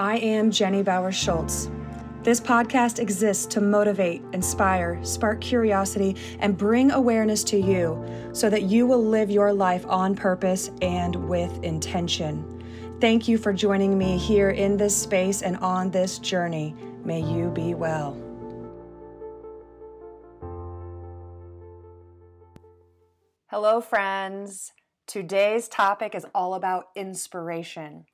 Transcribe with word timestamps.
I 0.00 0.16
am 0.16 0.50
Jenny 0.50 0.82
Bauer 0.82 1.12
Schultz. 1.12 1.70
This 2.22 2.40
podcast 2.40 3.00
exists 3.00 3.44
to 3.52 3.60
motivate, 3.60 4.22
inspire, 4.32 4.98
spark 5.04 5.42
curiosity, 5.42 6.16
and 6.38 6.56
bring 6.56 6.90
awareness 6.90 7.44
to 7.44 7.60
you 7.60 8.02
so 8.32 8.48
that 8.48 8.62
you 8.62 8.86
will 8.86 9.04
live 9.04 9.30
your 9.30 9.52
life 9.52 9.84
on 9.86 10.14
purpose 10.14 10.70
and 10.80 11.14
with 11.28 11.52
intention. 11.62 12.64
Thank 12.98 13.28
you 13.28 13.36
for 13.36 13.52
joining 13.52 13.98
me 13.98 14.16
here 14.16 14.48
in 14.48 14.78
this 14.78 14.96
space 14.96 15.42
and 15.42 15.58
on 15.58 15.90
this 15.90 16.18
journey. 16.18 16.74
May 17.04 17.20
you 17.20 17.50
be 17.50 17.74
well. 17.74 18.16
Hello, 23.50 23.82
friends. 23.82 24.72
Today's 25.06 25.68
topic 25.68 26.14
is 26.14 26.24
all 26.34 26.54
about 26.54 26.84
inspiration. 26.96 28.06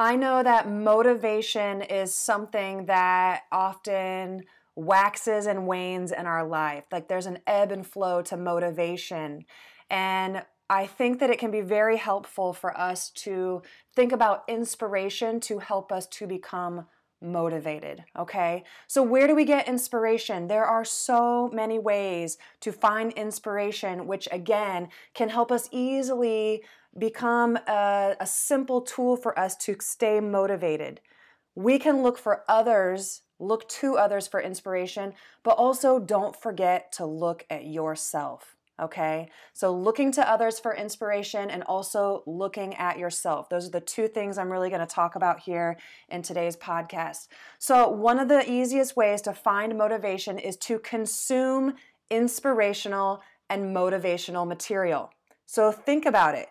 I 0.00 0.14
know 0.14 0.44
that 0.44 0.70
motivation 0.70 1.82
is 1.82 2.14
something 2.14 2.86
that 2.86 3.42
often 3.50 4.44
waxes 4.76 5.46
and 5.46 5.66
wanes 5.66 6.12
in 6.12 6.24
our 6.24 6.46
life. 6.46 6.84
Like 6.92 7.08
there's 7.08 7.26
an 7.26 7.40
ebb 7.48 7.72
and 7.72 7.84
flow 7.84 8.22
to 8.22 8.36
motivation. 8.36 9.44
And 9.90 10.44
I 10.70 10.86
think 10.86 11.18
that 11.18 11.30
it 11.30 11.40
can 11.40 11.50
be 11.50 11.62
very 11.62 11.96
helpful 11.96 12.52
for 12.52 12.78
us 12.78 13.10
to 13.10 13.62
think 13.96 14.12
about 14.12 14.44
inspiration 14.46 15.40
to 15.40 15.58
help 15.58 15.90
us 15.90 16.06
to 16.06 16.28
become 16.28 16.86
motivated. 17.20 18.04
Okay, 18.16 18.64
so 18.86 19.02
where 19.02 19.26
do 19.26 19.34
we 19.34 19.44
get 19.44 19.68
inspiration? 19.68 20.46
There 20.46 20.64
are 20.64 20.84
so 20.84 21.50
many 21.52 21.78
ways 21.78 22.38
to 22.60 22.72
find 22.72 23.12
inspiration, 23.12 24.06
which 24.06 24.28
again 24.30 24.88
can 25.14 25.28
help 25.28 25.50
us 25.50 25.68
easily 25.72 26.62
become 26.96 27.56
a, 27.66 28.16
a 28.20 28.26
simple 28.26 28.80
tool 28.80 29.16
for 29.16 29.38
us 29.38 29.56
to 29.56 29.76
stay 29.80 30.20
motivated. 30.20 31.00
We 31.54 31.78
can 31.78 32.02
look 32.02 32.18
for 32.18 32.44
others, 32.48 33.22
look 33.38 33.68
to 33.68 33.96
others 33.96 34.28
for 34.28 34.40
inspiration, 34.40 35.14
but 35.42 35.52
also 35.52 35.98
don't 35.98 36.36
forget 36.36 36.92
to 36.92 37.06
look 37.06 37.44
at 37.50 37.66
yourself. 37.66 38.57
Okay, 38.80 39.28
so 39.52 39.74
looking 39.74 40.12
to 40.12 40.30
others 40.30 40.60
for 40.60 40.72
inspiration 40.72 41.50
and 41.50 41.64
also 41.64 42.22
looking 42.26 42.76
at 42.76 42.96
yourself. 42.96 43.48
Those 43.48 43.66
are 43.66 43.72
the 43.72 43.80
two 43.80 44.06
things 44.06 44.38
I'm 44.38 44.52
really 44.52 44.68
going 44.70 44.86
to 44.86 44.86
talk 44.86 45.16
about 45.16 45.40
here 45.40 45.76
in 46.08 46.22
today's 46.22 46.56
podcast. 46.56 47.26
So, 47.58 47.88
one 47.88 48.20
of 48.20 48.28
the 48.28 48.48
easiest 48.48 48.96
ways 48.96 49.20
to 49.22 49.32
find 49.32 49.76
motivation 49.76 50.38
is 50.38 50.56
to 50.58 50.78
consume 50.78 51.74
inspirational 52.08 53.20
and 53.50 53.74
motivational 53.74 54.46
material. 54.46 55.10
So, 55.44 55.72
think 55.72 56.06
about 56.06 56.36
it 56.36 56.48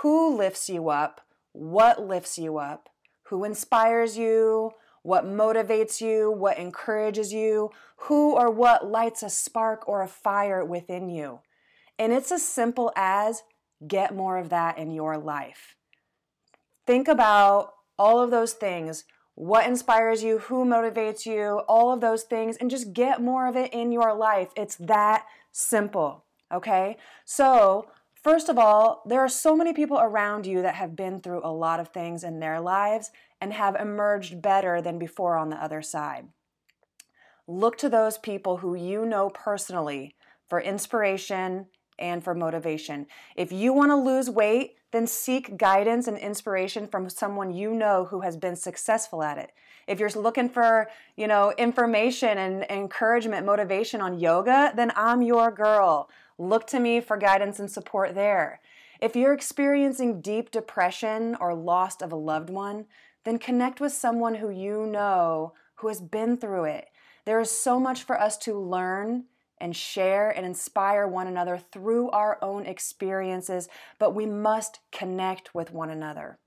who 0.00 0.34
lifts 0.34 0.70
you 0.70 0.88
up, 0.88 1.20
what 1.52 2.02
lifts 2.02 2.38
you 2.38 2.56
up, 2.56 2.88
who 3.24 3.44
inspires 3.44 4.16
you, 4.16 4.72
what 5.02 5.24
motivates 5.24 6.00
you, 6.00 6.32
what 6.32 6.58
encourages 6.58 7.32
you, 7.32 7.70
who 7.96 8.32
or 8.32 8.50
what 8.50 8.90
lights 8.90 9.22
a 9.22 9.30
spark 9.30 9.86
or 9.88 10.02
a 10.02 10.08
fire 10.08 10.64
within 10.64 11.08
you. 11.08 11.40
And 11.98 12.12
it's 12.12 12.32
as 12.32 12.46
simple 12.46 12.92
as 12.96 13.42
get 13.86 14.14
more 14.14 14.38
of 14.38 14.50
that 14.50 14.78
in 14.78 14.90
your 14.90 15.18
life. 15.18 15.76
Think 16.86 17.08
about 17.08 17.72
all 17.98 18.20
of 18.20 18.30
those 18.30 18.52
things 18.52 19.04
what 19.36 19.66
inspires 19.66 20.24
you, 20.24 20.38
who 20.38 20.64
motivates 20.64 21.26
you, 21.26 21.60
all 21.68 21.92
of 21.92 22.00
those 22.00 22.22
things, 22.22 22.56
and 22.56 22.70
just 22.70 22.94
get 22.94 23.20
more 23.20 23.46
of 23.46 23.54
it 23.54 23.72
in 23.72 23.92
your 23.92 24.14
life. 24.14 24.48
It's 24.56 24.76
that 24.76 25.26
simple, 25.52 26.24
okay? 26.50 26.96
So, 27.26 27.90
first 28.22 28.48
of 28.48 28.58
all, 28.58 29.02
there 29.04 29.20
are 29.20 29.28
so 29.28 29.54
many 29.54 29.74
people 29.74 29.98
around 30.00 30.46
you 30.46 30.62
that 30.62 30.76
have 30.76 30.96
been 30.96 31.20
through 31.20 31.42
a 31.44 31.52
lot 31.52 31.80
of 31.80 31.88
things 31.88 32.24
in 32.24 32.40
their 32.40 32.60
lives 32.60 33.10
and 33.38 33.52
have 33.52 33.76
emerged 33.76 34.40
better 34.40 34.80
than 34.80 34.98
before 34.98 35.36
on 35.36 35.50
the 35.50 35.62
other 35.62 35.82
side. 35.82 36.28
Look 37.46 37.76
to 37.78 37.90
those 37.90 38.16
people 38.16 38.56
who 38.56 38.74
you 38.74 39.04
know 39.04 39.28
personally 39.28 40.16
for 40.48 40.62
inspiration 40.62 41.66
and 41.98 42.22
for 42.22 42.34
motivation. 42.34 43.06
If 43.36 43.52
you 43.52 43.72
want 43.72 43.90
to 43.90 43.96
lose 43.96 44.28
weight, 44.30 44.76
then 44.92 45.06
seek 45.06 45.56
guidance 45.56 46.06
and 46.06 46.18
inspiration 46.18 46.86
from 46.86 47.10
someone 47.10 47.52
you 47.52 47.74
know 47.74 48.06
who 48.06 48.20
has 48.20 48.36
been 48.36 48.56
successful 48.56 49.22
at 49.22 49.38
it. 49.38 49.52
If 49.86 50.00
you're 50.00 50.10
looking 50.10 50.48
for, 50.48 50.88
you 51.16 51.26
know, 51.26 51.52
information 51.58 52.38
and 52.38 52.64
encouragement, 52.70 53.46
motivation 53.46 54.00
on 54.00 54.18
yoga, 54.18 54.72
then 54.74 54.92
I'm 54.96 55.22
your 55.22 55.50
girl. 55.50 56.10
Look 56.38 56.66
to 56.68 56.80
me 56.80 57.00
for 57.00 57.16
guidance 57.16 57.58
and 57.58 57.70
support 57.70 58.14
there. 58.14 58.60
If 59.00 59.14
you're 59.14 59.34
experiencing 59.34 60.20
deep 60.20 60.50
depression 60.50 61.36
or 61.40 61.54
loss 61.54 62.00
of 62.00 62.12
a 62.12 62.16
loved 62.16 62.50
one, 62.50 62.86
then 63.24 63.38
connect 63.38 63.80
with 63.80 63.92
someone 63.92 64.36
who 64.36 64.50
you 64.50 64.86
know 64.86 65.52
who 65.76 65.88
has 65.88 66.00
been 66.00 66.36
through 66.36 66.64
it. 66.64 66.88
There 67.24 67.40
is 67.40 67.50
so 67.50 67.78
much 67.78 68.02
for 68.04 68.18
us 68.20 68.38
to 68.38 68.58
learn 68.58 69.24
and 69.58 69.74
share 69.74 70.30
and 70.30 70.44
inspire 70.44 71.06
one 71.06 71.26
another 71.26 71.58
through 71.58 72.10
our 72.10 72.38
own 72.42 72.66
experiences, 72.66 73.68
but 73.98 74.14
we 74.14 74.26
must 74.26 74.80
connect 74.92 75.54
with 75.54 75.72
one 75.72 75.90
another. 75.90 76.38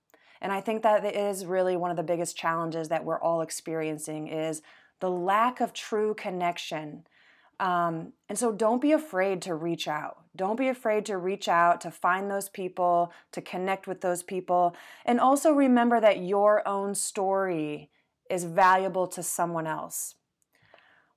And 0.42 0.52
I 0.52 0.62
think 0.62 0.84
that 0.84 1.06
is 1.06 1.46
really 1.46 1.76
one 1.76 1.92
of 1.92 1.98
the 1.98 2.04
biggest 2.04 2.38
challenges 2.38 2.88
that 2.90 3.04
we're 3.04 3.20
all 3.20 3.42
experiencing 3.42 4.28
is 4.28 4.62
the 5.00 5.10
lack 5.10 5.60
of 5.60 5.74
true 5.74 6.14
connection. 6.14 7.06
Um, 7.60 8.14
and 8.30 8.38
so 8.38 8.52
don't 8.54 8.82
be 8.82 8.94
afraid 8.94 9.42
to 9.44 9.56
reach 9.56 9.88
out. 9.88 10.18
Don't 10.36 10.56
be 10.56 10.70
afraid 10.70 11.06
to 11.08 11.18
reach 11.18 11.50
out, 11.50 11.82
to 11.82 11.92
find 11.92 12.32
those 12.32 12.48
people, 12.48 13.12
to 13.34 13.42
connect 13.42 13.88
with 13.88 14.00
those 14.00 14.24
people. 14.24 14.76
And 15.04 15.20
also 15.20 15.52
remember 15.52 16.00
that 16.00 16.24
your 16.24 16.66
own 16.66 16.96
story 16.96 17.90
is 18.30 18.46
valuable 18.46 19.08
to 19.08 19.24
someone 19.24 19.68
else. 19.68 20.16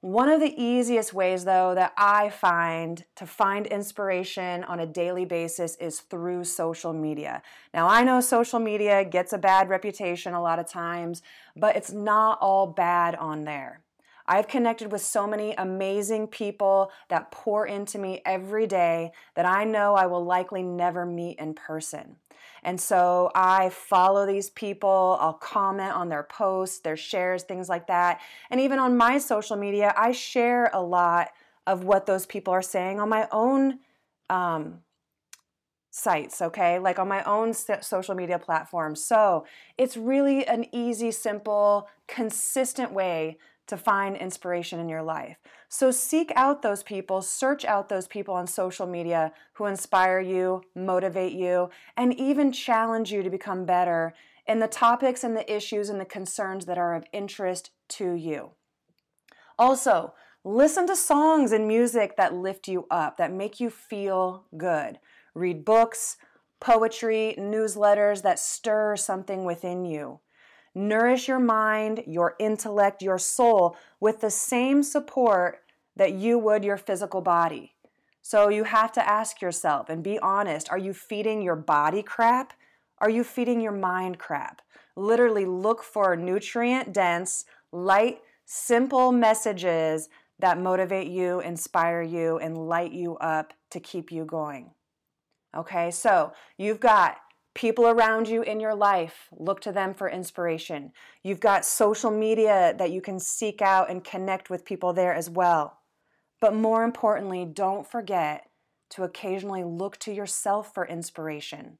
One 0.02 0.28
of 0.28 0.40
the 0.40 0.52
easiest 0.60 1.14
ways, 1.14 1.44
though, 1.44 1.76
that 1.76 1.92
I 1.96 2.28
find 2.28 3.04
to 3.14 3.24
find 3.24 3.68
inspiration 3.68 4.64
on 4.64 4.80
a 4.80 4.86
daily 4.86 5.24
basis 5.24 5.76
is 5.76 6.00
through 6.00 6.42
social 6.42 6.92
media. 6.92 7.40
Now, 7.72 7.86
I 7.86 8.02
know 8.02 8.20
social 8.20 8.58
media 8.58 9.04
gets 9.04 9.32
a 9.32 9.38
bad 9.38 9.68
reputation 9.68 10.34
a 10.34 10.42
lot 10.42 10.58
of 10.58 10.68
times, 10.68 11.22
but 11.54 11.76
it's 11.76 11.92
not 11.92 12.38
all 12.40 12.66
bad 12.66 13.14
on 13.14 13.44
there. 13.44 13.82
I've 14.26 14.48
connected 14.48 14.92
with 14.92 15.02
so 15.02 15.26
many 15.26 15.52
amazing 15.54 16.28
people 16.28 16.90
that 17.08 17.30
pour 17.30 17.66
into 17.66 17.98
me 17.98 18.22
every 18.24 18.66
day 18.66 19.12
that 19.34 19.46
I 19.46 19.64
know 19.64 19.94
I 19.94 20.06
will 20.06 20.24
likely 20.24 20.62
never 20.62 21.04
meet 21.04 21.38
in 21.38 21.54
person. 21.54 22.16
And 22.64 22.80
so 22.80 23.30
I 23.34 23.70
follow 23.70 24.24
these 24.24 24.50
people, 24.50 25.18
I'll 25.20 25.32
comment 25.32 25.92
on 25.94 26.08
their 26.08 26.22
posts, 26.22 26.78
their 26.78 26.96
shares, 26.96 27.42
things 27.42 27.68
like 27.68 27.88
that. 27.88 28.20
And 28.50 28.60
even 28.60 28.78
on 28.78 28.96
my 28.96 29.18
social 29.18 29.56
media, 29.56 29.92
I 29.96 30.12
share 30.12 30.70
a 30.72 30.82
lot 30.82 31.30
of 31.66 31.84
what 31.84 32.06
those 32.06 32.26
people 32.26 32.52
are 32.52 32.62
saying 32.62 33.00
on 33.00 33.08
my 33.08 33.28
own 33.32 33.80
um, 34.30 34.78
sites, 35.90 36.40
okay? 36.40 36.78
Like 36.78 36.98
on 36.98 37.08
my 37.08 37.22
own 37.24 37.52
social 37.52 38.14
media 38.14 38.38
platforms. 38.38 39.04
So 39.04 39.44
it's 39.76 39.96
really 39.96 40.46
an 40.46 40.66
easy, 40.72 41.10
simple, 41.10 41.88
consistent 42.06 42.92
way 42.92 43.38
to 43.72 43.76
find 43.78 44.18
inspiration 44.18 44.78
in 44.78 44.86
your 44.86 45.02
life. 45.02 45.38
So 45.70 45.90
seek 45.90 46.30
out 46.36 46.60
those 46.60 46.82
people, 46.82 47.22
search 47.22 47.64
out 47.64 47.88
those 47.88 48.06
people 48.06 48.34
on 48.34 48.46
social 48.46 48.86
media 48.86 49.32
who 49.54 49.64
inspire 49.64 50.20
you, 50.20 50.60
motivate 50.74 51.32
you, 51.32 51.70
and 51.96 52.12
even 52.20 52.52
challenge 52.52 53.10
you 53.10 53.22
to 53.22 53.30
become 53.30 53.64
better 53.64 54.12
in 54.46 54.58
the 54.58 54.66
topics 54.66 55.24
and 55.24 55.34
the 55.34 55.50
issues 55.50 55.88
and 55.88 55.98
the 55.98 56.04
concerns 56.04 56.66
that 56.66 56.76
are 56.76 56.94
of 56.94 57.06
interest 57.14 57.70
to 57.88 58.12
you. 58.12 58.50
Also, 59.58 60.12
listen 60.44 60.86
to 60.86 60.94
songs 60.94 61.50
and 61.50 61.66
music 61.66 62.18
that 62.18 62.34
lift 62.34 62.68
you 62.68 62.86
up, 62.90 63.16
that 63.16 63.32
make 63.32 63.58
you 63.58 63.70
feel 63.70 64.44
good. 64.54 64.98
Read 65.34 65.64
books, 65.64 66.18
poetry, 66.60 67.34
newsletters 67.38 68.20
that 68.20 68.38
stir 68.38 68.96
something 68.96 69.46
within 69.46 69.86
you. 69.86 70.20
Nourish 70.74 71.28
your 71.28 71.38
mind, 71.38 72.04
your 72.06 72.34
intellect, 72.38 73.02
your 73.02 73.18
soul 73.18 73.76
with 74.00 74.20
the 74.20 74.30
same 74.30 74.82
support 74.82 75.60
that 75.96 76.14
you 76.14 76.38
would 76.38 76.64
your 76.64 76.78
physical 76.78 77.20
body. 77.20 77.74
So 78.22 78.48
you 78.48 78.64
have 78.64 78.92
to 78.92 79.06
ask 79.06 79.42
yourself 79.42 79.88
and 79.88 80.02
be 80.02 80.18
honest 80.20 80.70
are 80.70 80.78
you 80.78 80.94
feeding 80.94 81.42
your 81.42 81.56
body 81.56 82.02
crap? 82.02 82.54
Are 82.98 83.10
you 83.10 83.24
feeding 83.24 83.60
your 83.60 83.72
mind 83.72 84.18
crap? 84.18 84.62
Literally 84.96 85.44
look 85.44 85.82
for 85.82 86.16
nutrient 86.16 86.92
dense, 86.92 87.44
light, 87.72 88.20
simple 88.44 89.10
messages 89.12 90.08
that 90.38 90.60
motivate 90.60 91.08
you, 91.08 91.40
inspire 91.40 92.02
you, 92.02 92.38
and 92.38 92.56
light 92.68 92.92
you 92.92 93.16
up 93.16 93.52
to 93.70 93.80
keep 93.80 94.12
you 94.12 94.24
going. 94.24 94.70
Okay, 95.56 95.90
so 95.90 96.32
you've 96.56 96.80
got 96.80 97.18
people 97.54 97.86
around 97.86 98.28
you 98.28 98.42
in 98.42 98.60
your 98.60 98.74
life, 98.74 99.28
look 99.32 99.60
to 99.60 99.72
them 99.72 99.94
for 99.94 100.08
inspiration. 100.08 100.92
You've 101.22 101.40
got 101.40 101.64
social 101.64 102.10
media 102.10 102.74
that 102.78 102.90
you 102.90 103.00
can 103.00 103.18
seek 103.18 103.60
out 103.60 103.90
and 103.90 104.02
connect 104.02 104.48
with 104.48 104.64
people 104.64 104.92
there 104.92 105.14
as 105.14 105.28
well. 105.28 105.78
But 106.40 106.54
more 106.54 106.82
importantly, 106.82 107.44
don't 107.44 107.86
forget 107.86 108.48
to 108.90 109.04
occasionally 109.04 109.64
look 109.64 109.98
to 109.98 110.12
yourself 110.12 110.74
for 110.74 110.86
inspiration. 110.86 111.78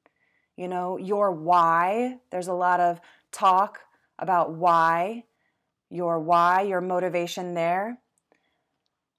You 0.57 0.69
know, 0.69 0.99
your 0.99 1.33
why, 1.33 2.19
there's 2.31 2.49
a 2.49 2.55
lot 2.55 2.81
of 2.81 3.01
talk 3.33 3.81
about 4.19 4.53
why, 4.53 5.25
your 5.91 6.21
why, 6.21 6.63
your 6.63 6.81
motivation 6.81 7.55
there, 7.55 7.99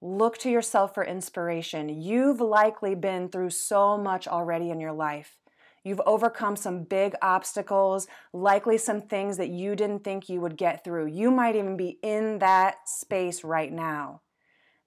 look 0.00 0.38
to 0.38 0.50
yourself 0.50 0.94
for 0.94 1.04
inspiration. 1.04 1.88
You've 1.88 2.40
likely 2.40 2.94
been 2.94 3.28
through 3.28 3.50
so 3.50 3.96
much 3.96 4.28
already 4.28 4.70
in 4.70 4.80
your 4.80 4.92
life. 4.92 5.36
You've 5.84 6.00
overcome 6.06 6.56
some 6.56 6.84
big 6.84 7.14
obstacles, 7.20 8.08
likely 8.32 8.78
some 8.78 9.02
things 9.02 9.36
that 9.36 9.50
you 9.50 9.76
didn't 9.76 10.02
think 10.02 10.28
you 10.30 10.40
would 10.40 10.56
get 10.56 10.82
through. 10.82 11.06
You 11.06 11.30
might 11.30 11.56
even 11.56 11.76
be 11.76 11.98
in 12.02 12.38
that 12.38 12.88
space 12.88 13.44
right 13.44 13.70
now 13.70 14.22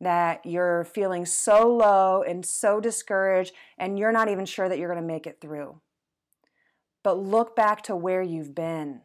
that 0.01 0.45
you're 0.45 0.83
feeling 0.83 1.25
so 1.25 1.67
low 1.75 2.23
and 2.23 2.45
so 2.45 2.79
discouraged, 2.79 3.53
and 3.77 3.97
you're 3.97 4.11
not 4.11 4.29
even 4.29 4.45
sure 4.45 4.67
that 4.67 4.79
you're 4.79 4.91
going 4.91 5.01
to 5.01 5.07
make 5.07 5.27
it 5.27 5.39
through. 5.39 5.79
But 7.03 7.19
look 7.19 7.55
back 7.55 7.83
to 7.83 7.95
where 7.95 8.21
you've 8.21 8.53
been 8.53 9.01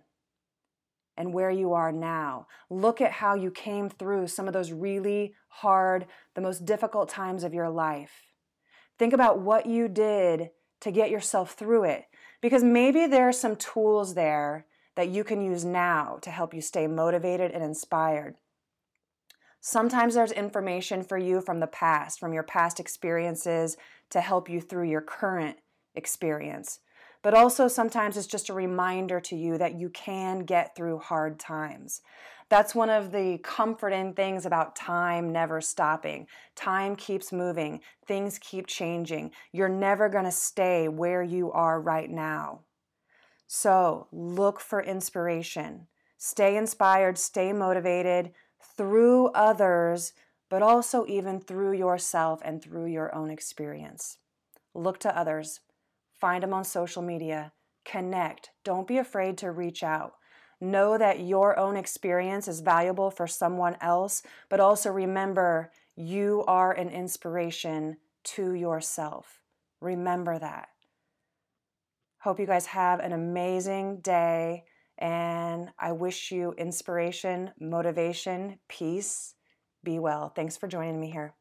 and 1.16 1.34
where 1.34 1.50
you 1.50 1.74
are 1.74 1.92
now. 1.92 2.46
Look 2.70 3.00
at 3.00 3.12
how 3.12 3.34
you 3.34 3.50
came 3.50 3.90
through 3.90 4.28
some 4.28 4.46
of 4.46 4.54
those 4.54 4.72
really 4.72 5.34
hard, 5.48 6.06
the 6.34 6.40
most 6.40 6.64
difficult 6.64 7.10
times 7.10 7.44
of 7.44 7.54
your 7.54 7.68
life. 7.68 8.32
Think 8.98 9.12
about 9.12 9.38
what 9.38 9.66
you 9.66 9.88
did 9.88 10.50
to 10.82 10.93
get 10.93 11.11
yourself 11.11 11.52
through 11.52 11.84
it. 11.84 12.05
Because 12.40 12.62
maybe 12.62 13.06
there 13.06 13.29
are 13.29 13.32
some 13.32 13.56
tools 13.56 14.14
there 14.14 14.67
that 14.96 15.08
you 15.08 15.25
can 15.25 15.40
use 15.40 15.64
now 15.64 16.19
to 16.23 16.31
help 16.31 16.52
you 16.52 16.61
stay 16.61 16.87
motivated 16.87 17.50
and 17.52 17.64
inspired. 17.64 18.37
Sometimes 19.61 20.14
there's 20.14 20.32
information 20.32 21.05
for 21.05 21.17
you 21.17 21.40
from 21.40 21.61
the 21.61 21.69
past, 21.69 22.19
from 22.19 22.32
your 22.32 22.43
past 22.43 22.81
experiences 22.81 23.76
to 24.11 24.20
help 24.20 24.50
you 24.50 24.61
through 24.61 24.90
your 24.90 25.00
current 25.00 25.56
experience. 25.94 26.81
But 27.22 27.34
also 27.34 27.69
sometimes 27.69 28.16
it's 28.16 28.26
just 28.26 28.48
a 28.48 28.54
reminder 28.54 29.20
to 29.20 29.36
you 29.36 29.56
that 29.58 29.78
you 29.78 29.88
can 29.90 30.40
get 30.40 30.74
through 30.74 30.98
hard 30.98 31.38
times. 31.38 32.02
That's 32.48 32.74
one 32.74 32.90
of 32.90 33.12
the 33.12 33.38
comforting 33.42 34.12
things 34.12 34.44
about 34.44 34.76
time 34.76 35.32
never 35.32 35.60
stopping. 35.60 36.26
Time 36.54 36.96
keeps 36.96 37.32
moving, 37.32 37.80
things 38.06 38.38
keep 38.38 38.66
changing. 38.66 39.30
You're 39.52 39.69
never 39.69 40.08
going 40.08 40.26
to 40.26 40.32
stay 40.32 40.88
where 40.88 41.22
you 41.22 41.50
are 41.52 41.80
right 41.80 42.10
now. 42.10 42.60
So 43.46 44.08
look 44.12 44.60
for 44.60 44.82
inspiration. 44.82 45.86
Stay 46.19 46.56
inspired, 46.56 47.19
stay 47.19 47.52
motivated 47.52 48.32
through 48.76 49.28
others, 49.28 50.12
but 50.48 50.62
also 50.62 51.06
even 51.06 51.40
through 51.40 51.72
yourself 51.72 52.40
and 52.44 52.62
through 52.62 52.86
your 52.86 53.14
own 53.14 53.30
experience. 53.30 54.19
Look 54.74 54.98
to 55.00 55.19
others, 55.19 55.60
find 56.22 56.44
them 56.44 56.54
on 56.54 56.64
social 56.64 57.02
media, 57.02 57.52
connect. 57.84 58.50
Don't 58.64 58.86
be 58.86 58.98
afraid 58.98 59.36
to 59.38 59.50
reach 59.50 59.82
out. 59.82 60.12
Know 60.60 60.96
that 60.96 61.19
your 61.19 61.58
own 61.58 61.76
experience 61.76 62.46
is 62.46 62.60
valuable 62.60 63.10
for 63.10 63.26
someone 63.26 63.76
else, 63.80 64.22
but 64.48 64.60
also 64.60 64.90
remember 64.90 65.72
you 65.96 66.44
are 66.46 66.70
an 66.70 66.90
inspiration 66.90 67.96
to 68.22 68.54
yourself. 68.54 69.42
Remember 69.80 70.38
that. 70.38 70.69
Hope 72.20 72.38
you 72.38 72.46
guys 72.46 72.66
have 72.66 73.00
an 73.00 73.12
amazing 73.12 73.98
day. 74.00 74.62
And 74.98 75.70
I 75.76 75.90
wish 75.90 76.30
you 76.30 76.54
inspiration, 76.56 77.50
motivation, 77.58 78.60
peace. 78.69 79.34
Be 79.82 79.98
well. 79.98 80.28
Thanks 80.28 80.56
for 80.56 80.69
joining 80.69 81.00
me 81.00 81.10
here. 81.10 81.34